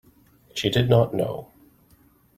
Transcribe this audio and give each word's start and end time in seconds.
She 0.55 0.71
did 0.71 0.89
not 0.89 1.13
know. 1.13 1.51